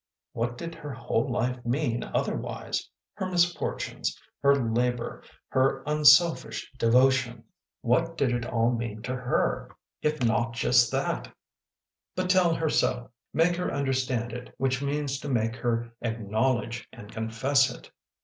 What 0.33 0.57
did 0.57 0.73
her 0.73 0.91
whole 0.93 1.29
life 1.29 1.63
mean 1.63 2.03
otherwise: 2.03 2.89
her 3.13 3.27
misfortunes, 3.29 4.17
her 4.41 4.55
labor., 4.55 5.21
her 5.49 5.83
unselfish 5.85 6.71
devotion? 6.79 7.43
What 7.81 8.17
did 8.17 8.31
it 8.31 8.43
all 8.47 8.71
mean 8.71 9.03
to 9.03 9.15
her 9.15 9.69
if 10.01 10.13
i 10.13 10.15
io 10.15 10.19
THE 10.19 10.19
PLEASANT 10.21 10.21
WAYS 10.23 10.23
OF 10.23 10.23
ST. 10.23 10.23
MEDARD 10.25 10.27
not 10.27 10.53
just 10.55 10.91
that? 10.91 11.35
But 12.15 12.29
tell 12.31 12.55
her 12.55 12.69
so! 12.69 13.11
Make 13.31 13.55
her 13.57 13.71
understand 13.71 14.33
it, 14.33 14.51
which 14.57 14.81
means 14.81 15.19
to 15.19 15.29
make 15.29 15.57
her 15.57 15.91
acknowledge 16.01 16.87
and 16.91 17.11
confess 17.11 17.69
it 17.71 17.91